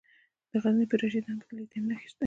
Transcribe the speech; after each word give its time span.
د 0.49 0.51
غزني 0.63 0.85
په 0.89 0.95
رشیدان 1.01 1.37
کې 1.41 1.47
د 1.49 1.51
لیتیم 1.57 1.83
نښې 1.89 2.07
شته. 2.11 2.19